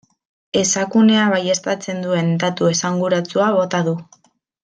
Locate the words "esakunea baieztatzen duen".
0.61-2.33